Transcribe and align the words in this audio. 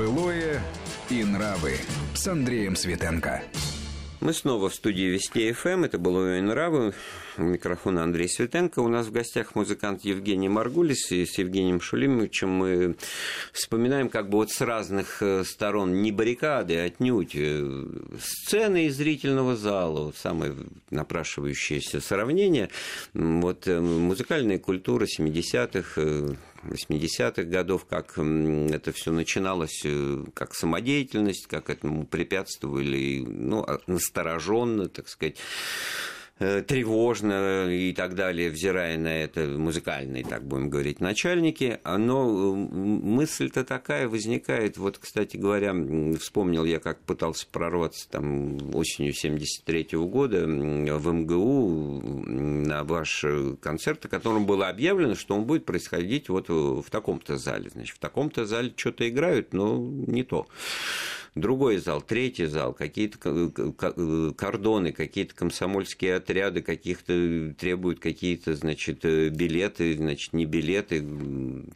Былое 0.00 0.62
и 1.10 1.22
нравы 1.24 1.74
с 2.14 2.26
Андреем 2.26 2.74
Светенко. 2.74 3.42
Мы 4.20 4.32
снова 4.32 4.70
в 4.70 4.74
студии 4.74 5.02
Вести 5.02 5.52
ФМ. 5.52 5.84
Это 5.84 5.98
было 5.98 6.40
нравы. 6.40 6.94
У 7.38 7.42
микрофона 7.42 8.02
Андрей 8.02 8.28
Светенко. 8.28 8.80
У 8.80 8.88
нас 8.88 9.06
в 9.06 9.12
гостях 9.12 9.54
музыкант 9.54 10.04
Евгений 10.04 10.48
Маргулис. 10.48 11.12
И 11.12 11.24
с 11.24 11.38
Евгением 11.38 11.80
Шулимовичем 11.80 12.48
мы 12.48 12.96
вспоминаем 13.52 14.08
как 14.08 14.28
бы 14.28 14.38
вот 14.38 14.50
с 14.50 14.60
разных 14.60 15.22
э, 15.22 15.44
сторон 15.44 16.02
не 16.02 16.10
баррикады, 16.10 16.76
а 16.76 16.84
отнюдь 16.84 17.34
э, 17.34 17.86
сцены 18.20 18.86
из 18.86 18.96
зрительного 18.96 19.56
зала. 19.56 20.06
Вот 20.06 20.16
самое 20.16 20.56
напрашивающееся 20.90 22.00
сравнение. 22.00 22.68
Вот 23.14 23.68
э, 23.68 23.80
музыкальная 23.80 24.58
культура 24.58 25.06
70-х, 25.06 26.36
80-х 26.64 27.42
годов, 27.44 27.86
как 27.86 28.18
это 28.18 28.92
все 28.92 29.12
начиналось, 29.12 29.82
как 30.34 30.54
самодеятельность, 30.54 31.46
как 31.46 31.70
этому 31.70 32.06
препятствовали, 32.06 33.24
ну, 33.26 33.62
а, 33.62 33.80
настороженно, 33.86 34.88
так 34.88 35.08
сказать, 35.08 35.36
тревожно 36.40 37.70
и 37.70 37.92
так 37.92 38.14
далее, 38.14 38.48
взирая 38.48 38.96
на 38.96 39.08
это 39.08 39.46
музыкальные, 39.46 40.24
так 40.24 40.42
будем 40.42 40.70
говорить, 40.70 40.98
начальники. 40.98 41.78
Но 41.84 42.54
мысль-то 42.54 43.62
такая 43.62 44.08
возникает, 44.08 44.78
вот, 44.78 44.96
кстати 44.96 45.36
говоря, 45.36 45.74
вспомнил 46.18 46.64
я, 46.64 46.80
как 46.80 47.00
пытался 47.02 47.46
прорваться 47.46 48.08
там 48.08 48.56
осенью 48.74 49.12
73 49.12 49.88
-го 49.92 50.08
года 50.08 50.46
в 50.46 51.12
МГУ 51.12 52.02
на 52.26 52.84
ваш 52.84 53.24
концерт, 53.60 54.06
о 54.06 54.08
котором 54.08 54.46
было 54.46 54.70
объявлено, 54.70 55.14
что 55.14 55.34
он 55.34 55.44
будет 55.44 55.66
происходить 55.66 56.30
вот 56.30 56.48
в 56.48 56.84
таком-то 56.90 57.36
зале. 57.36 57.68
Значит, 57.68 57.96
в 57.96 58.00
таком-то 58.00 58.46
зале 58.46 58.72
что-то 58.74 59.06
играют, 59.06 59.52
но 59.52 59.76
не 59.76 60.22
то 60.22 60.46
другой 61.34 61.78
зал, 61.78 62.02
третий 62.02 62.46
зал, 62.46 62.72
какие-то 62.72 63.18
кордоны, 64.36 64.92
какие-то 64.92 65.34
комсомольские 65.34 66.16
отряды, 66.30 66.62
каких-то 66.62 67.52
требуют 67.58 68.00
какие-то, 68.00 68.54
значит, 68.54 69.04
э, 69.04 69.28
билеты, 69.28 69.96
значит, 69.96 70.32
не 70.32 70.46
билеты, 70.46 71.04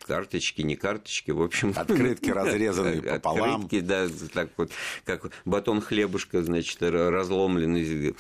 карточки, 0.07 0.63
не 0.63 0.77
карточки, 0.77 1.33
в 1.33 1.43
общем. 1.43 1.73
Открытки 1.75 2.31
разрезанные 2.31 3.03
пополам. 3.03 3.65
Открытки, 3.65 3.81
да, 3.81 4.07
так 4.33 4.51
вот, 4.57 4.71
как 5.05 5.31
батон 5.45 5.81
хлебушка, 5.81 6.43
значит, 6.43 6.81
разломленный 6.81 8.15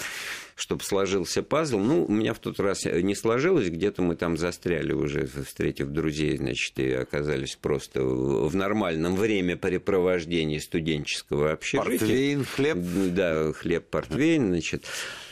чтобы 0.54 0.84
сложился 0.84 1.42
пазл. 1.42 1.78
Ну, 1.78 2.04
у 2.04 2.12
меня 2.12 2.32
в 2.32 2.38
тот 2.38 2.60
раз 2.60 2.84
не 2.84 3.14
сложилось, 3.14 3.68
где-то 3.68 4.02
мы 4.02 4.16
там 4.16 4.36
застряли 4.36 4.92
уже, 4.92 5.26
встретив 5.26 5.88
друзей, 5.88 6.36
значит, 6.36 6.78
и 6.78 6.92
оказались 6.92 7.56
просто 7.56 8.02
в 8.02 8.54
нормальном 8.54 9.16
времяпрепровождении 9.16 10.58
студенческого 10.58 11.52
общежития. 11.52 11.98
Портвейн, 11.98 12.44
хлеб. 12.44 12.78
Да, 13.14 13.52
хлеб, 13.52 13.86
портвейн, 13.88 14.48
значит. 14.48 14.84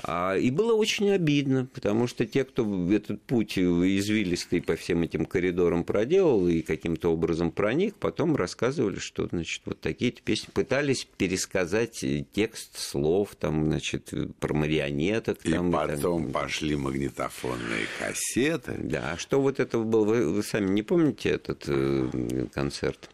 А, 0.03 0.37
и 0.37 0.51
было 0.51 0.75
очень 0.75 1.11
обидно, 1.11 1.69
потому 1.73 2.07
что 2.07 2.27
те, 2.27 2.45
кто 2.45 2.93
этот 2.93 3.23
путь 3.23 3.59
извилистый 3.59 4.61
по 4.61 4.75
всем 4.77 5.03
этим 5.03 5.25
коридорам 5.25 5.85
проделал 5.85 6.49
и 6.49 6.63
каким-то 6.63 7.13
образом 7.13 7.53
проник, 7.53 7.95
потом 7.95 8.35
рассказывали, 8.35 8.99
что, 8.99 9.29
значит, 9.29 9.63
вот 9.67 9.81
такие-то 9.81 10.21
песни 10.23 10.51
пытались 10.53 11.07
пересказать 11.17 12.05
текст 12.33 12.77
слов, 12.77 13.37
там, 13.39 13.67
значит, 13.67 14.13
про 14.41 14.55
марионет 14.55 15.12
кассеток. 15.21 15.45
И 15.45 15.53
там, 15.53 15.73
потом 15.73 16.25
там... 16.25 16.33
пошли 16.33 16.77
магнитофонные 16.77 17.87
кассеты. 17.99 18.75
Да, 18.79 19.13
а 19.13 19.17
что 19.19 19.41
вот 19.41 19.61
это 19.61 19.79
было? 19.79 20.05
Вы, 20.05 20.33
вы 20.33 20.43
сами 20.43 20.71
не 20.71 20.83
помните 20.83 21.31
этот 21.31 21.65
э, 21.67 22.47
концерт? 22.53 23.11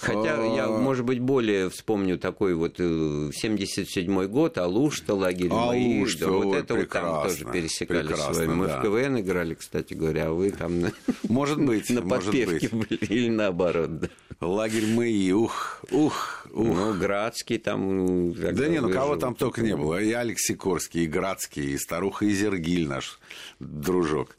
Хотя 0.00 0.42
я, 0.54 0.66
а. 0.66 0.78
может 0.78 1.04
быть, 1.04 1.20
более 1.20 1.68
вспомню 1.68 2.18
такой 2.18 2.54
вот 2.54 2.80
77-й 2.80 4.24
э, 4.24 4.28
год, 4.28 4.56
Алушта, 4.56 5.14
лагерь 5.14 5.50
мои, 5.50 6.06
да, 6.18 6.28
вот 6.28 6.56
это 6.56 6.74
вот 6.74 6.88
там 6.88 7.28
тоже 7.28 7.44
пересекали 7.44 8.14
с 8.14 8.36
вами. 8.36 8.54
Мы 8.54 8.66
да. 8.66 8.78
в 8.78 8.82
КВН 8.82 9.20
играли, 9.20 9.54
кстати 9.54 9.94
говоря, 9.94 10.28
а 10.28 10.32
вы 10.32 10.50
там 10.50 10.86
может 11.28 11.60
быть, 11.60 11.90
на 11.90 12.02
подпевке 12.02 12.68
были 12.68 12.96
или 13.00 13.28
наоборот. 13.28 14.00
Да. 14.00 14.08
Лагерь 14.40 14.86
Мэи, 14.86 15.30
ух, 15.32 15.84
ух, 15.90 16.46
ух. 16.52 16.76
Ну, 16.76 16.94
Градский 16.94 17.58
там... 17.58 18.32
Да 18.32 18.68
не, 18.68 18.80
ну 18.80 18.90
кого 18.90 19.16
там 19.16 19.34
только 19.34 19.62
не 19.62 19.76
было. 19.76 20.00
И 20.00 20.10
Алексей 20.12 20.54
Корский, 20.54 21.04
и 21.04 21.06
Градский, 21.06 21.74
и 21.74 21.78
старуха 21.78 22.28
Изергиль 22.28 22.88
наш 22.88 23.20
дружок. 23.60 24.36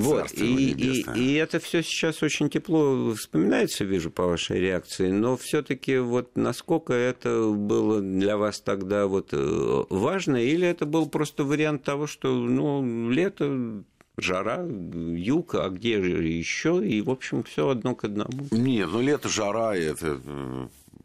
Вот, 0.00 0.32
и, 0.32 0.70
и, 0.72 1.04
и 1.14 1.34
это 1.34 1.60
все 1.60 1.82
сейчас 1.82 2.22
очень 2.22 2.48
тепло 2.48 3.14
вспоминается, 3.14 3.84
вижу 3.84 4.10
по 4.10 4.26
вашей 4.26 4.58
реакции, 4.58 5.10
но 5.10 5.36
все-таки 5.36 5.98
вот 5.98 6.36
насколько 6.36 6.92
это 6.92 7.50
было 7.50 8.00
для 8.00 8.36
вас 8.36 8.60
тогда 8.60 9.06
вот 9.06 9.28
э, 9.32 9.84
важно, 9.90 10.36
или 10.36 10.66
это 10.66 10.86
был 10.86 11.08
просто 11.08 11.44
вариант 11.44 11.84
того, 11.84 12.06
что 12.06 12.32
ну, 12.34 13.10
лето 13.10 13.82
жара, 14.16 14.66
юг, 14.66 15.54
а 15.54 15.68
где 15.68 16.02
же 16.02 16.24
еще? 16.24 16.86
И, 16.86 17.02
в 17.02 17.10
общем, 17.10 17.42
все 17.42 17.68
одно 17.68 17.94
к 17.94 18.04
одному. 18.04 18.46
Нет, 18.50 18.88
ну 18.90 19.02
лето, 19.02 19.28
жара, 19.28 19.74
это 19.76 20.18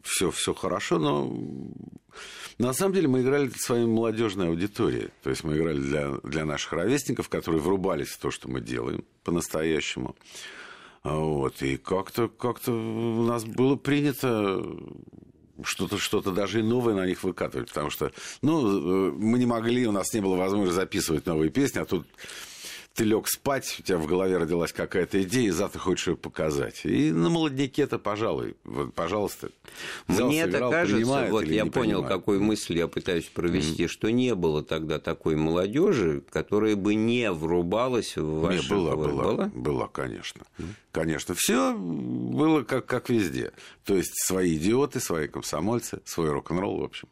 все, 0.02 0.30
все 0.30 0.54
хорошо, 0.54 0.98
но 0.98 1.36
на 2.58 2.72
самом 2.72 2.94
деле 2.94 3.08
мы 3.08 3.20
играли 3.20 3.48
для 3.48 3.58
своей 3.58 3.86
молодежной 3.86 4.48
аудитории. 4.48 5.10
То 5.22 5.30
есть 5.30 5.44
мы 5.44 5.56
играли 5.56 5.78
для, 5.78 6.12
для 6.22 6.44
наших 6.44 6.72
ровесников, 6.72 7.28
которые 7.28 7.60
врубались 7.60 8.08
в 8.08 8.18
то, 8.18 8.30
что 8.30 8.48
мы 8.48 8.60
делаем 8.60 9.04
по-настоящему. 9.24 10.16
Вот. 11.04 11.62
И 11.62 11.76
как-то 11.76 12.28
как 12.28 12.66
у 12.66 13.22
нас 13.22 13.44
было 13.44 13.76
принято 13.76 14.64
что-то 15.62 15.98
что 15.98 16.20
даже 16.20 16.60
и 16.60 16.62
новое 16.62 16.94
на 16.94 17.06
них 17.06 17.22
выкатывать, 17.22 17.68
потому 17.68 17.90
что, 17.90 18.12
ну, 18.42 19.08
э, 19.08 19.12
мы 19.12 19.38
не 19.38 19.46
могли, 19.46 19.86
у 19.86 19.92
нас 19.92 20.12
не 20.12 20.20
было 20.20 20.36
возможности 20.36 20.76
записывать 20.76 21.26
новые 21.26 21.50
песни, 21.50 21.78
а 21.78 21.86
тут 21.86 22.06
ты 22.96 23.04
лег 23.04 23.28
спать, 23.28 23.76
у 23.78 23.82
тебя 23.82 23.98
в 23.98 24.06
голове 24.06 24.38
родилась 24.38 24.72
какая-то 24.72 25.22
идея, 25.22 25.48
и 25.48 25.50
завтра 25.50 25.78
хочешь 25.78 26.08
ее 26.08 26.16
показать. 26.16 26.80
И 26.84 27.12
на 27.12 27.28
молодняке 27.28 27.82
это, 27.82 27.98
пожалуй, 27.98 28.56
вот, 28.64 28.94
пожалуйста. 28.94 29.50
Мне 30.08 30.40
это 30.40 30.70
кажется, 30.70 31.28
вот 31.30 31.44
я 31.44 31.66
понял, 31.66 31.98
понимает. 32.00 32.08
какую 32.08 32.42
мысль 32.42 32.78
я 32.78 32.88
пытаюсь 32.88 33.26
провести, 33.26 33.84
mm-hmm. 33.84 33.88
что 33.88 34.10
не 34.10 34.34
было 34.34 34.64
тогда 34.64 34.98
такой 34.98 35.36
молодежи, 35.36 36.22
которая 36.30 36.74
бы 36.74 36.94
не 36.94 37.30
врубалась 37.30 38.16
в 38.16 38.40
ваше... 38.40 38.62
Не, 38.62 38.68
было, 38.70 38.96
было, 38.96 39.22
было, 39.22 39.50
было, 39.54 39.86
конечно. 39.88 40.42
Mm-hmm. 40.58 40.64
Конечно, 40.92 41.34
все 41.34 41.76
было 41.76 42.62
как, 42.62 42.86
как 42.86 43.10
везде. 43.10 43.52
То 43.84 43.94
есть 43.94 44.12
свои 44.24 44.56
идиоты, 44.56 45.00
свои 45.00 45.28
комсомольцы, 45.28 46.00
свой 46.06 46.30
рок-н-ролл, 46.30 46.78
в 46.78 46.84
общем. 46.84 47.08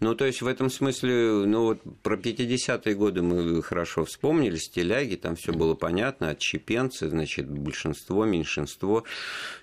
Ну, 0.00 0.14
то 0.14 0.24
есть 0.24 0.42
в 0.42 0.46
этом 0.46 0.70
смысле, 0.70 1.44
ну 1.46 1.64
вот 1.64 1.80
про 2.02 2.16
50-е 2.16 2.94
годы 2.94 3.22
мы 3.22 3.62
хорошо 3.62 4.04
вспомнили, 4.04 4.56
стиляги, 4.56 5.16
там 5.16 5.36
все 5.36 5.52
было 5.52 5.74
понятно, 5.74 6.30
отщепенцы, 6.30 7.08
значит, 7.08 7.48
большинство, 7.48 8.24
меньшинство, 8.24 9.04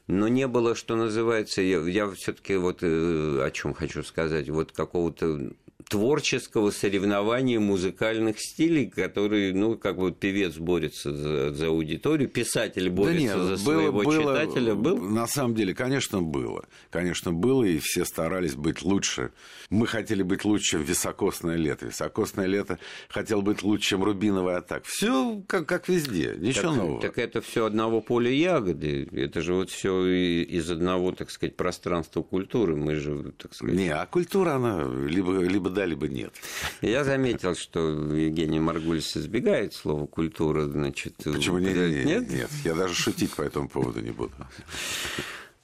но 0.08 0.28
не 0.28 0.48
было, 0.48 0.76
что 0.76 0.96
называется, 0.96 1.62
я, 1.62 1.80
я 1.80 2.10
все-таки 2.12 2.56
вот 2.56 2.80
э, 2.82 3.42
о 3.44 3.52
чем 3.52 3.74
хочу 3.74 4.04
сказать, 4.04 4.50
вот 4.50 4.72
какого-то 4.72 5.52
творческого 5.90 6.72
соревнования 6.72 7.60
музыкальных 7.60 8.40
стилей, 8.40 8.88
которые, 8.88 9.54
ну, 9.54 9.78
как 9.78 9.98
бы 9.98 10.12
певец 10.12 10.56
борется 10.56 11.14
за, 11.14 11.54
за 11.54 11.68
аудиторию, 11.68 12.30
писатель 12.30 12.90
борется 12.90 13.34
да 13.34 13.40
нет, 13.40 13.58
за 13.58 13.66
было, 13.66 13.76
своего 13.76 14.02
было, 14.02 14.14
читателя. 14.14 14.76
Был? 14.76 14.98
На 14.98 15.28
самом 15.28 15.56
деле, 15.56 15.74
конечно, 15.74 16.22
было. 16.22 16.66
Конечно, 16.90 17.32
было, 17.34 17.64
и 17.64 17.80
все 17.80 18.06
старались 18.06 18.56
быть 18.56 18.82
лучше. 18.82 19.32
Мы 19.70 19.88
хотели 19.88 20.24
быть 20.24 20.46
лучше, 20.46 20.72
чем 20.72 20.84
високосное 20.84 21.56
лето. 21.56 21.88
Високосное 21.88 22.46
лето 22.46 22.80
хотел 23.10 23.42
быть 23.42 23.64
лучше, 23.64 23.90
чем 23.90 24.04
рубиновый 24.04 24.56
атак. 24.56 24.86
Все 24.86 25.42
как, 25.48 25.68
как 25.68 25.90
везде, 25.90 26.36
ничего 26.38 26.70
так, 26.70 26.78
нового. 26.78 27.02
Так 27.02 27.18
это 27.18 27.42
все 27.42 27.66
одного 27.66 28.02
поля 28.02 28.32
ягоды. 28.32 29.08
Это 29.12 29.42
же 29.42 29.54
вот 29.54 29.70
все 29.70 30.06
из 30.06 30.70
одного, 30.70 31.12
так 31.12 31.30
сказать, 31.32 31.56
пространства 31.56 32.22
культуры. 32.22 32.76
Мы 32.76 32.96
же, 32.96 33.34
так 33.38 33.54
сказать... 33.54 33.76
Не, 33.76 33.90
а 33.90 34.06
культура, 34.06 34.52
она 34.54 34.84
либо, 35.08 35.40
либо 35.40 35.70
да, 35.74 35.86
либо 35.86 36.08
нет. 36.08 36.34
Я 36.82 37.04
заметил, 37.04 37.56
что 37.56 37.80
Евгений 38.14 38.60
Маргулис 38.60 39.18
избегает 39.18 39.74
слова 39.74 40.06
культура, 40.06 40.66
значит... 40.68 41.16
Почему 41.24 41.60
нет? 41.60 41.76
Нет, 41.76 42.06
нет, 42.06 42.30
нет, 42.30 42.50
я 42.64 42.76
даже 42.76 42.94
шутить 42.94 43.32
по 43.32 43.42
этому 43.42 43.68
поводу 43.68 44.00
не 44.02 44.12
буду. 44.12 44.34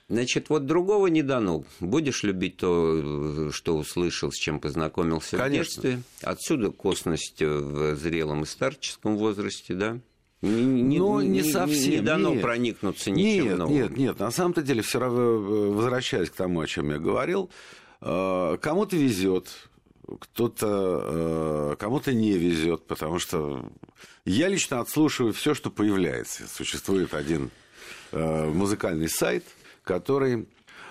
Значит, 0.10 0.50
вот 0.50 0.66
другого 0.66 1.06
не 1.08 1.22
дано. 1.22 1.64
Будешь 1.80 2.24
любить 2.24 2.58
то, 2.58 3.52
что 3.52 3.78
услышал, 3.78 4.32
с 4.32 4.36
чем 4.36 4.60
познакомился 4.60 5.38
Конечно. 5.38 5.82
в 5.82 5.84
детстве. 5.84 6.02
Отсюда 6.24 6.72
косность 6.72 7.42
в 7.42 7.96
зрелом 7.96 8.42
и 8.42 8.46
старческом 8.48 9.18
возрасте, 9.18 9.76
да? 9.76 10.00
Не, 10.42 11.00
Но 11.00 11.22
не, 11.22 11.42
не 11.42 11.44
совсем. 11.44 11.92
Не 11.92 12.02
дано 12.02 12.34
нет. 12.34 12.42
проникнуться 12.42 13.12
ничем 13.12 13.44
нет, 13.44 13.58
новым. 13.58 13.74
Нет, 13.74 13.98
нет, 13.98 14.20
на 14.20 14.32
самом-то 14.32 14.62
деле, 14.62 14.82
все 14.82 15.00
равно, 15.00 15.22
э, 15.22 15.70
возвращаясь 15.72 16.30
к 16.30 16.36
тому, 16.36 16.62
о 16.62 16.68
чем 16.68 16.92
я 16.92 16.98
говорил, 16.98 17.50
э, 18.02 18.58
кому-то 18.62 18.96
везет, 18.96 19.50
кто-то, 20.20 21.72
э, 21.72 21.76
кому-то 21.78 22.14
не 22.14 22.38
везет, 22.38 22.88
потому 22.88 23.20
что 23.20 23.66
я 24.26 24.48
лично 24.48 24.80
отслушиваю 24.80 25.34
все, 25.34 25.54
что 25.54 25.70
появляется. 25.70 26.48
Существует 26.48 27.14
один 27.14 27.52
музыкальный 28.12 29.08
сайт, 29.08 29.46
который 29.84 30.48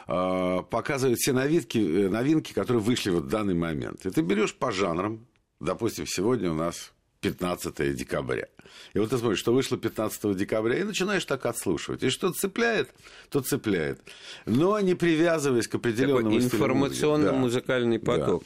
э, 0.08 0.62
показывает 0.70 1.18
все 1.18 1.32
новинки, 1.32 1.78
э, 1.78 2.08
новинки, 2.08 2.52
которые 2.52 2.82
вышли 2.82 3.10
вот 3.10 3.24
в 3.24 3.28
данный 3.28 3.54
момент. 3.54 4.04
И 4.06 4.10
ты 4.10 4.22
берешь 4.22 4.54
по 4.54 4.72
жанрам, 4.72 5.26
допустим, 5.60 6.06
сегодня 6.06 6.50
у 6.50 6.54
нас 6.54 6.92
15 7.20 7.94
декабря. 7.94 8.46
И 8.94 8.98
вот 8.98 9.10
ты 9.10 9.18
смотришь, 9.18 9.38
что 9.38 9.52
вышло 9.52 9.76
15 9.76 10.36
декабря, 10.36 10.78
и 10.78 10.84
начинаешь 10.84 11.24
так 11.24 11.46
отслушивать. 11.46 12.02
И 12.02 12.10
что 12.10 12.32
цепляет, 12.32 12.90
то 13.28 13.40
цепляет. 13.40 14.00
Но 14.46 14.78
не 14.80 14.94
привязываясь 14.94 15.68
к 15.68 15.74
определенному 15.74 16.40
Такой 16.40 16.44
информационно-музыкальный 16.44 17.98
да. 17.98 18.04
поток. 18.04 18.44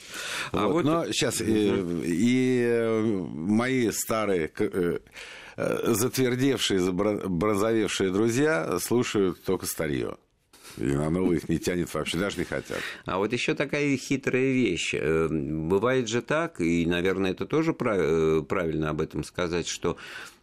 Да. 0.53 0.63
А 0.63 0.67
вот, 0.67 0.73
вот... 0.73 0.85
Но 0.85 1.13
сейчас 1.13 1.41
угу. 1.41 1.51
и, 1.51 2.05
и 2.05 2.93
мои 2.93 3.91
старые 3.91 4.51
э, 4.59 4.99
затвердевшие, 5.57 6.81
забронзовевшие 6.81 8.11
друзья 8.11 8.79
слушают 8.79 9.43
только 9.45 9.67
старье. 9.67 10.17
И 10.79 10.85
на 10.85 11.11
новых 11.11 11.49
не 11.49 11.59
тянет 11.59 11.93
вообще, 11.93 12.19
даже 12.19 12.39
не 12.39 12.45
хотят. 12.45 12.79
А 13.05 13.19
вот 13.19 13.33
еще 13.33 13.55
такая 13.55 13.97
хитрая 13.97 14.53
вещь. 14.53 14.95
Э, 14.95 15.29
бывает 15.31 16.09
же 16.09 16.23
так, 16.23 16.61
и, 16.61 16.87
наверное, 16.87 17.33
это 17.33 17.47
тоже 17.47 17.77
э, 17.79 18.43
правильно 18.49 18.91
об 18.91 19.01
этом 19.01 19.25
сказать, 19.25 19.67
что 19.67 19.97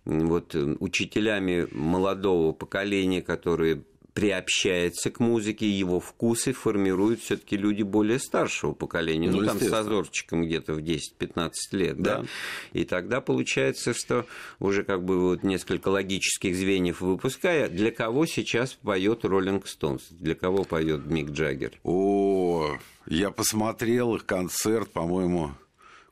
вот 0.06 0.56
э, 0.56 0.75
учителями 0.80 1.68
молодого 1.71 2.51
поколения, 2.51 3.21
которые 3.21 3.83
приобщается 4.19 5.12
к 5.12 5.21
музыке, 5.21 5.69
его 5.69 6.01
вкусы 6.01 6.51
формируют 6.51 7.21
все-таки 7.21 7.56
люди 7.56 7.83
более 7.83 8.19
старшего 8.19 8.74
поколения, 8.74 9.31
ну, 9.31 9.39
ну 9.39 9.45
там 9.45 9.60
с 9.62 9.71
озорчиком 9.71 10.44
где-то 10.44 10.74
в 10.74 10.80
10-15 10.80 11.51
лет, 11.71 12.01
да. 12.01 12.19
да, 12.19 12.25
и 12.74 12.83
тогда 12.83 13.21
получается, 13.21 13.94
что 13.94 14.25
уже 14.60 14.83
как 14.83 15.06
бы 15.06 15.21
вот 15.21 15.44
несколько 15.44 15.88
логических 15.88 16.54
звеньев 16.54 17.00
выпуская, 17.00 17.69
для 17.69 17.92
кого 17.92 18.25
сейчас 18.25 18.74
поет 18.74 19.24
Роллинг 19.24 19.66
Стоунс, 19.68 20.10
для 20.10 20.36
кого 20.36 20.66
поет 20.66 21.06
Мик 21.06 21.30
Джаггер? 21.30 21.80
О, 21.83 22.77
я 23.06 23.31
посмотрел 23.31 24.16
их 24.16 24.25
концерт, 24.25 24.92
по-моему, 24.92 25.51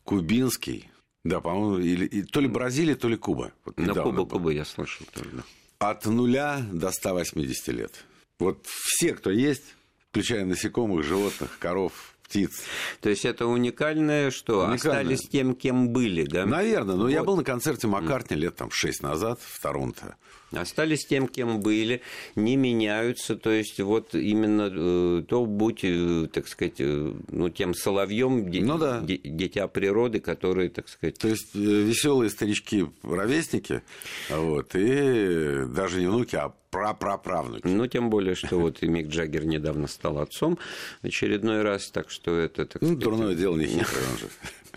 кубинский. 0.06 0.90
Да, 1.26 1.42
по-моему, 1.42 1.80
или, 1.80 2.22
то 2.22 2.40
ли 2.40 2.48
Бразилия, 2.48 2.96
то 2.96 3.10
ли 3.10 3.18
Куба. 3.18 3.52
Вот 3.66 3.78
На 3.78 3.94
Куба, 3.94 4.26
Куба 4.26 4.52
я 4.52 4.64
слышал 4.64 5.06
тоже, 5.14 5.30
да. 5.34 5.44
От 5.80 6.06
нуля 6.06 6.66
до 6.72 6.92
180 6.92 7.68
лет. 7.68 8.06
Вот 8.40 8.66
все, 8.68 9.14
кто 9.14 9.30
есть, 9.30 9.76
включая 10.10 10.46
насекомых, 10.46 11.06
животных, 11.06 11.58
коров, 11.60 12.16
птиц. 12.28 12.64
То 13.02 13.10
есть 13.10 13.26
это 13.26 13.48
уникальное, 13.48 14.32
что 14.32 14.68
уникальное. 14.68 15.02
остались 15.02 15.30
тем, 15.30 15.56
кем 15.56 15.90
были, 15.90 16.24
да? 16.24 16.46
Наверное, 16.46 16.96
но 16.96 17.04
вот. 17.04 17.10
я 17.10 17.24
был 17.24 17.38
на 17.38 17.44
концерте 17.44 17.88
Маккартни 17.88 18.36
лет 18.36 18.56
там 18.56 18.70
шесть 18.72 19.02
назад 19.02 19.40
в 19.42 19.62
Торонто 19.62 20.16
остались 20.52 21.06
тем, 21.06 21.28
кем 21.28 21.60
были, 21.60 22.02
не 22.36 22.56
меняются, 22.56 23.36
то 23.36 23.52
есть 23.52 23.80
вот 23.80 24.16
именно 24.16 24.70
э, 24.72 25.24
то 25.28 25.46
будь, 25.46 25.84
э, 25.84 26.28
так 26.32 26.48
сказать, 26.48 26.76
э, 26.80 27.14
ну, 27.30 27.50
тем 27.50 27.74
соловьем, 27.74 28.50
ну, 28.50 28.78
да. 28.78 29.02
дитя 29.02 29.68
природы, 29.68 30.20
которые, 30.20 30.70
так 30.70 30.88
сказать... 30.88 31.18
То 31.18 31.28
есть 31.28 31.54
веселые 31.54 32.30
старички-ровесники, 32.30 33.82
вот, 34.30 34.76
и 34.76 35.66
даже 35.68 36.00
не 36.00 36.08
внуки, 36.08 36.36
а 36.36 36.54
прапраправнуки. 36.70 37.68
Ну, 37.68 37.88
тем 37.88 38.10
более, 38.10 38.36
что 38.36 38.60
вот 38.60 38.84
и 38.84 38.88
Мик 38.88 39.08
Джаггер 39.08 39.46
недавно 39.46 39.88
стал 39.88 40.20
отцом 40.20 40.60
очередной 41.02 41.62
раз, 41.62 41.90
так 41.90 42.10
что 42.10 42.17
это... 42.26 42.66
Так 42.66 42.82
ну, 42.82 42.88
сказать, 42.90 43.04
дурное 43.04 43.36
дело 43.36 43.58
не 43.58 43.68
хитрое, 43.68 44.04
он 44.12 44.18
же. 44.18 44.28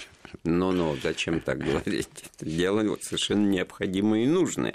Ну-ну, 0.44 0.96
зачем 1.02 1.40
так 1.40 1.58
говорить? 1.58 2.08
Это 2.38 2.46
дело 2.48 2.82
вот 2.82 3.02
совершенно 3.02 3.46
необходимое 3.46 4.24
и 4.24 4.26
нужное. 4.26 4.74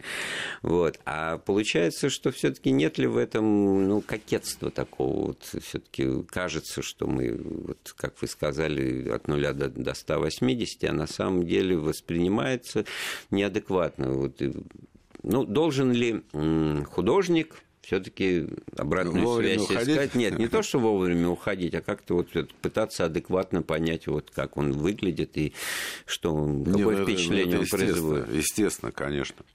Вот. 0.62 1.00
А 1.06 1.38
получается, 1.38 2.10
что 2.10 2.32
все 2.32 2.52
таки 2.52 2.72
нет 2.72 2.98
ли 2.98 3.08
в 3.08 3.18
этом 3.18 3.88
ну, 3.88 4.02
кокетства 4.02 4.70
такого? 4.70 5.28
Вот 5.28 5.44
все 5.44 5.80
таки 5.80 6.24
кажется, 6.24 6.82
что 6.82 7.08
мы, 7.08 7.36
вот, 7.36 7.94
как 7.98 8.22
вы 8.22 8.28
сказали, 8.28 9.10
от 9.10 9.28
нуля 9.28 9.54
до, 9.54 9.70
до 9.70 9.94
180, 9.94 10.84
а 10.84 10.94
на 10.94 11.08
самом 11.08 11.48
деле 11.48 11.78
воспринимается 11.78 12.86
неадекватно. 13.32 14.12
Вот, 14.12 14.42
ну, 15.24 15.46
должен 15.46 15.92
ли 15.92 16.24
художник 16.86 17.56
все-таки 17.86 18.48
обратную 18.76 19.24
вовремя 19.24 19.60
связь 19.60 19.70
уходить? 19.70 19.96
искать. 19.96 20.16
Нет, 20.16 20.40
не 20.40 20.48
то, 20.48 20.64
что 20.64 20.80
вовремя 20.80 21.30
уходить, 21.30 21.74
а 21.76 21.82
как-то 21.82 22.16
вот 22.16 22.30
пытаться 22.62 23.06
адекватно 23.06 23.62
понять, 23.62 24.08
вот 24.08 24.32
как 24.32 24.58
он 24.58 24.72
выглядит 24.72 25.38
и 25.38 25.54
что 26.06 26.34
он, 26.34 26.66
какое 26.66 26.98
Нет, 26.98 27.08
впечатление 27.08 27.56
это, 27.56 27.64
это 27.64 27.76
он 27.76 27.80
производит. 27.80 28.34
Естественно, 28.34 28.92
конечно. 28.92 29.46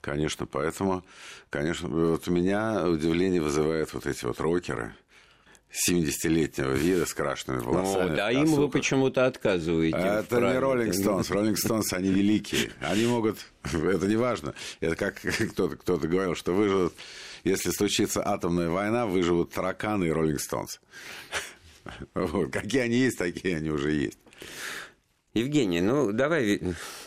Конечно, 0.00 0.46
поэтому, 0.46 1.04
конечно, 1.50 1.88
вот 1.88 2.26
у 2.28 2.30
меня 2.30 2.88
удивление 2.88 3.40
вызывает 3.40 3.92
вот 3.92 4.06
эти 4.06 4.24
вот 4.24 4.40
рокеры, 4.40 4.94
70-летнего 5.88 6.72
вида 6.72 7.04
с 7.04 7.14
крашенными 7.14 7.60
волосами. 7.60 8.10
Ну, 8.10 8.16
да, 8.16 8.30
им 8.30 8.46
вы 8.46 8.68
почему-то 8.68 9.26
отказываете. 9.26 9.96
Это 9.96 10.40
не 10.40 10.58
Роллинг 10.58 10.94
Стоунс. 10.94 11.30
Роллинг 11.30 11.58
Стоунс, 11.58 11.92
они 11.92 12.10
великие. 12.10 12.70
Они 12.80 13.06
могут... 13.06 13.38
Это 13.64 14.06
не 14.06 14.16
важно. 14.16 14.54
Это 14.80 14.94
как 14.94 15.20
кто-то 15.50 15.76
кто 15.76 15.98
говорил, 15.98 16.36
что 16.36 16.52
выживут 16.52 16.94
если 17.44 17.70
случится 17.70 18.26
атомная 18.26 18.70
война, 18.70 19.06
выживут 19.06 19.52
тараканы 19.52 20.06
и 20.06 20.10
Роллинг 20.10 20.40
Стоунс. 20.40 20.80
Вот. 22.14 22.50
Какие 22.50 22.80
они 22.80 22.96
есть, 22.96 23.18
такие 23.18 23.58
они 23.58 23.68
уже 23.68 23.92
есть. 23.92 24.18
Евгений, 25.34 25.80
ну 25.80 26.12
давай 26.12 26.60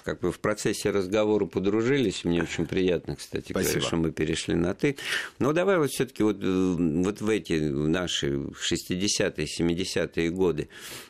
как 0.03 0.19
бы 0.19 0.31
в 0.31 0.39
процессе 0.39 0.89
разговора 0.91 1.45
подружились. 1.45 2.23
Мне 2.23 2.43
очень 2.43 2.65
приятно, 2.65 3.15
кстати, 3.15 3.53
говоря, 3.53 3.81
что 3.81 3.95
мы 3.95 4.11
перешли 4.11 4.55
на 4.55 4.73
ты. 4.73 4.97
Но 5.39 5.53
давай 5.53 5.77
вот 5.77 5.91
все-таки 5.91 6.23
вот, 6.23 6.37
э, 6.41 6.75
вот 6.77 7.21
в 7.21 7.29
эти 7.29 7.53
наши 7.53 8.35
60-е, 8.35 9.45
70-е 9.45 10.29
годы. 10.29 10.69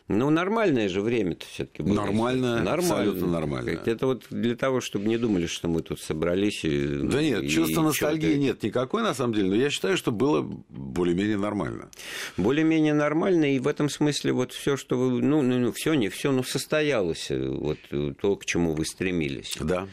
Ну, 0.10 0.30
нормальное 0.30 0.90
же 0.90 1.02
время-то 1.02 1.46
все-таки 1.46 1.84
было. 1.84 1.96
Нормальное, 1.96 2.62
нормально. 2.62 2.96
абсолютно 2.96 3.28
нормально. 3.28 3.82
Это 3.86 4.08
вот 4.08 4.26
для 4.30 4.56
того, 4.56 4.82
чтобы 4.82 5.08
не 5.08 5.18
думали, 5.18 5.48
что 5.48 5.68
мы 5.68 5.82
тут 5.82 6.00
собрались. 6.00 6.64
И, 6.66 6.88
да 7.04 7.22
нет, 7.22 7.44
и, 7.44 7.50
чувства 7.50 7.82
ностальгии 7.84 8.36
нет 8.36 8.64
никакой, 8.64 9.04
на 9.04 9.14
самом 9.14 9.34
деле, 9.34 9.50
но 9.50 9.56
я 9.56 9.70
считаю, 9.70 9.98
что 9.98 10.12
было 10.12 10.42
более-менее 10.70 11.38
нормально. 11.38 11.90
Более-менее 12.38 12.94
нормально, 12.94 13.54
и 13.54 13.60
в 13.60 13.68
этом 13.68 13.90
смысле 13.90 14.34
вот 14.34 14.54
все, 14.54 14.78
что 14.78 14.98
вы, 14.98 15.22
ну, 15.22 15.42
ну, 15.42 15.60
ну 15.60 15.72
все, 15.72 15.94
не 15.94 16.10
все, 16.10 16.32
но 16.32 16.42
состоялось, 16.42 17.07
э, 17.30 17.50
вот 17.50 17.78
то, 18.20 18.36
к 18.36 18.46
чему 18.46 18.74
вы 18.74 18.86
стремились. 18.86 19.56
Да. 19.60 19.88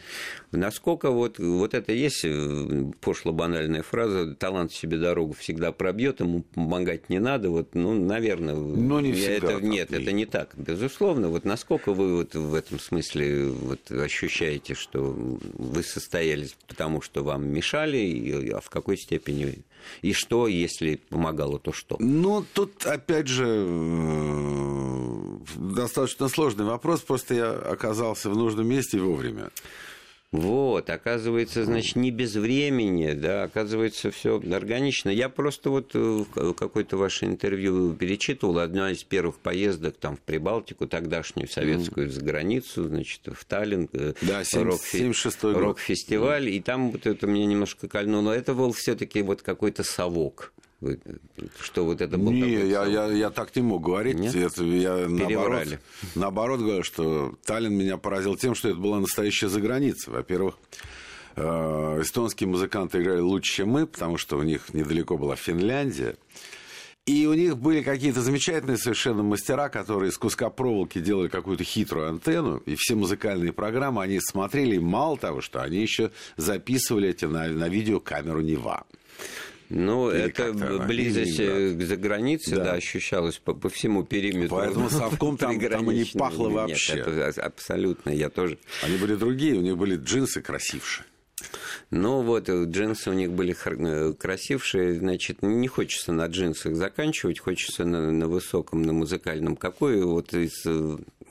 Насколько 0.55 1.11
вот, 1.11 1.39
вот 1.39 1.73
это 1.73 1.93
есть 1.93 2.21
э, 2.23 2.91
пошло-банальная 3.01 3.83
фраза 3.83 4.35
«талант 4.35 4.71
себе 4.71 4.97
дорогу 4.97 5.33
всегда 5.33 5.71
пробьет, 5.71 6.19
ему 6.19 6.43
помогать 6.43 7.09
не 7.09 7.19
надо», 7.19 7.49
вот, 7.49 7.75
ну, 7.75 7.93
наверное, 7.93 8.55
но 8.55 9.01
не 9.01 9.13
всегда, 9.13 9.53
это, 9.53 9.65
нет, 9.65 9.91
это 9.91 10.11
не 10.11 10.25
так. 10.25 10.51
Безусловно, 10.55 11.29
вот 11.29 11.45
насколько 11.45 11.93
вы 11.93 12.17
вот 12.17 12.35
в 12.35 12.53
этом 12.53 12.79
смысле 12.79 13.49
вот 13.49 13.91
ощущаете, 13.91 14.73
что 14.73 15.01
вы 15.09 15.83
состоялись 15.83 16.55
потому, 16.67 17.01
что 17.01 17.23
вам 17.23 17.47
мешали, 17.47 18.51
а 18.51 18.59
в 18.59 18.69
какой 18.69 18.97
степени 18.97 19.63
и 20.01 20.13
что, 20.13 20.47
если 20.47 20.95
помогало, 21.09 21.59
то 21.59 21.71
что? 21.71 21.95
Ну, 21.99 22.45
тут, 22.53 22.85
опять 22.85 23.27
же, 23.27 23.45
э, 23.47 25.37
достаточно 25.55 26.27
сложный 26.27 26.65
вопрос. 26.65 27.01
Просто 27.01 27.33
я 27.33 27.51
оказался 27.51 28.29
в 28.29 28.35
нужном 28.35 28.67
месте 28.67 28.99
вовремя. 28.99 29.51
Вот, 30.35 30.89
оказывается, 30.89 31.65
значит, 31.65 31.95
не 31.95 32.11
без 32.11 32.35
времени, 32.35 33.13
да, 33.13 33.43
оказывается, 33.43 34.11
все 34.11 34.39
органично. 34.39 35.09
Я 35.09 35.29
просто 35.29 35.69
вот 35.69 35.91
э, 35.93 36.25
какое-то 36.57 36.97
ваше 36.97 37.25
интервью 37.25 37.93
перечитывал, 37.93 38.59
одна 38.59 38.91
из 38.91 39.03
первых 39.03 39.37
поездок 39.37 39.95
там 39.97 40.17
в 40.17 40.21
Прибалтику, 40.21 40.87
тогдашнюю 40.87 41.47
советскую, 41.47 42.07
mm. 42.07 42.11
за 42.11 42.21
границу, 42.21 42.87
значит, 42.87 43.21
в 43.31 43.45
Таллин, 43.45 43.89
э, 43.93 44.13
да, 44.21 44.43
76 44.43 45.43
рок, 45.43 45.57
рок-фестиваль, 45.57 46.47
mm. 46.47 46.51
и 46.51 46.59
там 46.59 46.91
вот 46.91 47.05
это 47.07 47.27
меня 47.27 47.45
немножко 47.45 47.87
кольнуло. 47.87 48.31
Это 48.31 48.53
был 48.53 48.73
все 48.73 48.95
таки 48.95 49.21
вот 49.21 49.41
какой-то 49.41 49.83
совок 49.83 50.53
что 51.59 51.85
вот 51.85 52.01
это 52.01 52.17
был 52.17 52.31
Не, 52.31 52.67
я, 52.67 52.85
я, 52.85 53.07
я 53.07 53.29
так 53.29 53.55
не 53.55 53.61
мог 53.61 53.83
говорить. 53.83 54.17
Нет? 54.17 54.35
Это, 54.35 54.63
я 54.63 55.07
наоборот, 55.07 55.67
наоборот 56.15 56.59
говорю, 56.59 56.83
что 56.83 57.35
Таллин 57.45 57.73
меня 57.73 57.97
поразил 57.97 58.35
тем, 58.35 58.55
что 58.55 58.69
это 58.69 58.77
была 58.77 58.99
настоящая 58.99 59.49
заграница. 59.49 60.11
Во-первых, 60.11 60.55
э, 61.35 61.41
эстонские 62.01 62.49
музыканты 62.49 63.01
играли 63.01 63.19
лучше, 63.19 63.53
чем 63.53 63.69
мы, 63.69 63.87
потому 63.87 64.17
что 64.17 64.37
у 64.37 64.43
них 64.43 64.73
недалеко 64.73 65.17
была 65.17 65.35
Финляндия. 65.35 66.15
И 67.05 67.27
у 67.27 67.35
них 67.35 67.57
были 67.57 67.83
какие-то 67.83 68.21
замечательные 68.21 68.77
совершенно 68.77 69.21
мастера, 69.21 69.69
которые 69.69 70.09
из 70.09 70.17
куска 70.17 70.49
проволоки 70.49 70.97
делали 70.97 71.27
какую-то 71.27 71.63
хитрую 71.63 72.09
антенну, 72.09 72.57
и 72.65 72.75
все 72.75 72.95
музыкальные 72.95 73.53
программы 73.53 74.01
они 74.01 74.19
смотрели, 74.19 74.77
и 74.77 74.79
мало 74.79 75.15
того, 75.15 75.41
что 75.41 75.61
они 75.61 75.77
еще 75.77 76.09
записывали 76.35 77.09
эти 77.09 77.25
на, 77.25 77.47
на 77.47 77.69
видеокамеру 77.69 78.41
Нева. 78.41 78.85
Ну, 79.69 80.11
Или 80.11 80.25
это 80.25 80.53
близость 80.85 81.37
к 81.37 81.81
загранице, 81.81 82.55
да. 82.55 82.63
да, 82.63 82.73
ощущалась 82.73 83.37
по, 83.37 83.53
по 83.53 83.69
всему 83.69 84.03
периметру. 84.03 84.57
Поэтому 84.57 84.89
совком 84.89 85.37
там, 85.39 85.59
там 85.59 85.91
и 85.91 85.95
не 85.95 86.05
пахло 86.05 86.49
вообще. 86.49 86.95
Нет, 86.95 87.07
это 87.07 87.41
абсолютно, 87.41 88.11
я 88.11 88.29
тоже. 88.29 88.57
Они 88.83 88.97
были 88.97 89.15
другие, 89.15 89.55
у 89.55 89.61
них 89.61 89.77
были 89.77 89.95
джинсы 89.95 90.41
красившие. 90.41 91.05
Но 91.89 92.21
вот 92.21 92.49
джинсы 92.49 93.09
у 93.09 93.13
них 93.13 93.31
были 93.31 93.53
красившие, 94.13 94.95
значит, 94.95 95.41
не 95.41 95.67
хочется 95.67 96.11
на 96.11 96.27
джинсах 96.27 96.75
заканчивать, 96.75 97.39
хочется 97.39 97.85
на, 97.85 98.11
на 98.11 98.27
высоком, 98.27 98.81
на 98.81 98.93
музыкальном. 98.93 99.55
Какой 99.55 100.01
вот 100.03 100.33
из, 100.33 100.65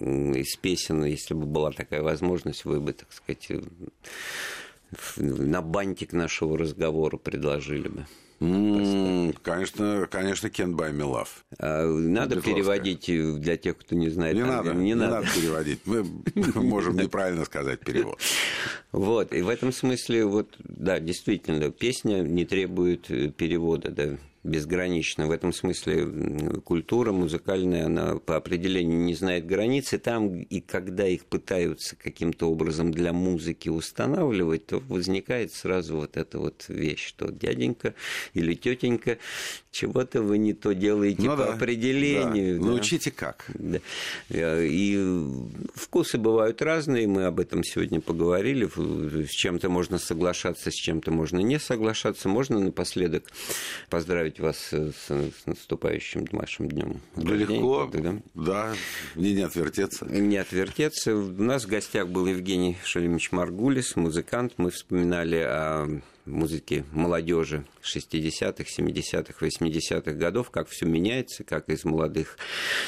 из 0.01 0.57
песен, 0.57 1.05
если 1.05 1.35
бы 1.35 1.47
была 1.47 1.73
такая 1.73 2.03
возможность, 2.03 2.65
вы 2.65 2.81
бы, 2.81 2.93
так 2.93 3.13
сказать, 3.13 3.49
на 5.17 5.63
бантик 5.63 6.13
нашего 6.13 6.59
разговора 6.59 7.17
предложили 7.17 7.89
бы? 7.89 8.07
Конечно, 8.39 10.09
конечно, 10.11 10.47
Can't 10.49 10.75
Buy 10.75 10.93
Me 10.93 11.03
Love. 11.03 11.29
А, 11.59 11.87
надо 11.87 12.41
переводить 12.41 13.07
для 13.41 13.57
тех, 13.57 13.79
кто 13.79 13.95
не 13.95 14.09
знает. 14.09 14.37
Не 14.37 14.45
надо, 14.45 14.75
не, 14.75 14.87
не 14.87 14.95
надо. 14.95 15.17
надо 15.17 15.27
переводить. 15.35 15.81
Мы 15.87 16.05
можем 16.55 16.97
неправильно 16.97 17.45
сказать 17.45 17.81
перевод. 17.81 18.19
Вот, 18.93 19.33
и 19.33 19.43
в 19.43 19.49
этом 19.49 19.73
смысле, 19.73 20.25
вот, 20.25 20.55
да, 20.59 21.01
действительно, 21.01 21.71
песня 21.71 22.23
не 22.23 22.45
требует 22.45 23.11
э, 23.11 23.31
перевода, 23.31 23.91
да, 23.91 24.17
безгранично. 24.45 25.27
В 25.27 25.31
этом 25.31 25.53
смысле 25.53 26.61
культура 26.65 27.13
музыкальная, 27.13 27.87
она 27.87 28.17
по 28.17 28.37
определению 28.37 29.01
не 29.01 29.15
знает 29.15 29.47
границы. 29.47 29.99
Там 29.99 30.43
и 30.43 30.61
когда 30.61 31.07
их 31.09 31.25
пытаются 31.25 31.97
каким-то 31.97 32.51
образом 32.51 32.93
для 32.93 33.13
музыки 33.13 33.71
устанавливать, 33.71 34.67
то 34.67 34.81
возникает 34.89 35.53
сразу 35.53 35.97
вот 35.97 36.17
эта 36.17 36.39
вот 36.39 36.67
вещь, 36.69 37.07
что 37.07 37.33
дяденька 37.33 37.95
или 38.35 38.55
тетенька 38.55 39.19
чего-то 39.71 40.23
вы 40.23 40.39
не 40.39 40.53
то 40.53 40.73
делаете 40.73 41.23
ну, 41.23 41.37
по 41.37 41.45
да, 41.45 41.55
определению. 41.55 42.59
Да. 42.59 42.65
Да. 42.65 42.71
Научите 42.71 43.11
как. 43.11 43.47
Да. 43.55 43.81
И 44.63 45.03
вкусы 45.75 46.19
бывают 46.19 46.63
разные, 46.63 47.09
мы 47.09 47.25
об 47.25 47.41
этом 47.41 47.65
сегодня 47.65 48.01
поговорили. 48.01 48.69
С 49.27 49.31
чем-то 49.31 49.69
можно 49.69 49.99
соглашаться, 49.99 50.71
с 50.71 50.75
чем-то 50.75 51.11
можно 51.11 51.39
не 51.41 51.59
соглашаться. 51.59 52.29
Можно 52.29 52.61
напоследок 52.61 53.25
поздравить 53.89 54.34
вас 54.41 54.57
с, 54.59 54.93
с 54.93 55.47
наступающим 55.47 56.27
вашим 56.33 56.69
днем. 56.69 57.01
Да 57.17 57.35
легко, 57.35 57.91
да? 57.93 58.17
да, 58.35 58.75
мне 59.15 59.33
не 59.33 59.43
отвертеться. 59.43 60.07
Не 60.07 60.37
отвертеться. 60.37 61.15
У 61.15 61.43
нас 61.43 61.65
в 61.65 61.69
гостях 61.69 62.09
был 62.09 62.27
Евгений 62.27 62.77
Шалимович 62.85 63.33
Маргулис, 63.33 63.97
музыкант. 63.97 64.55
Мы 64.57 64.71
вспоминали 64.71 65.39
о 65.39 66.01
музыки 66.27 66.85
молодежи 66.93 67.65
60-х, 67.83 68.65
70-х, 68.65 69.47
80-х 69.47 70.13
годов, 70.13 70.51
как 70.51 70.69
все 70.69 70.87
меняется, 70.87 71.45
как 71.45 71.69
из 71.69 71.85
молодых 71.85 72.39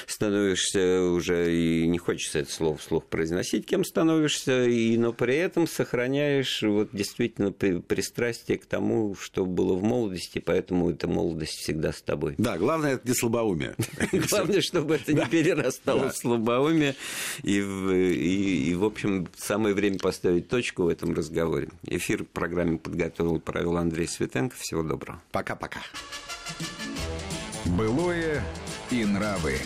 становишься 0.06 1.02
уже, 1.02 1.54
и 1.54 1.86
не 1.86 1.98
хочется 1.98 2.40
это 2.40 2.52
слово 2.52 2.76
вслух 2.78 3.04
произносить, 3.04 3.66
кем 3.66 3.84
становишься, 3.84 4.64
и, 4.64 4.96
но 4.96 5.12
при 5.12 5.36
этом 5.36 5.66
сохраняешь 5.66 6.62
вот 6.62 6.90
действительно 6.92 7.52
пристрастие 7.52 8.58
к 8.58 8.66
тому, 8.66 9.14
что 9.14 9.44
было 9.44 9.74
в 9.74 9.82
молодости, 9.82 10.38
поэтому 10.38 10.90
эта 10.90 11.08
молодость 11.08 11.58
всегда 11.58 11.92
с 11.92 12.02
тобой. 12.02 12.34
Да, 12.38 12.58
главное, 12.58 12.94
это 12.94 13.08
не 13.08 13.14
слабоумие. 13.14 13.74
Главное, 14.30 14.60
чтобы 14.60 14.96
это 14.96 15.12
не 15.12 15.26
перерастало 15.26 16.10
в 16.10 16.16
слабоумие, 16.16 16.94
и, 17.42 18.74
в 18.76 18.84
общем, 18.84 19.28
самое 19.36 19.74
время 19.74 19.98
поставить 19.98 20.48
точку 20.48 20.84
в 20.84 20.88
этом 20.88 21.14
разговоре. 21.14 21.68
Эфир 21.86 22.24
в 22.24 22.28
программе 22.28 22.78
подготовил, 23.26 23.40
провел 23.40 23.76
Андрей 23.76 24.06
Светенко. 24.06 24.56
Всего 24.56 24.82
доброго. 24.82 25.20
Пока-пока. 25.32 25.80
Былое 27.64 28.42
и 28.90 29.04
нравы. 29.04 29.58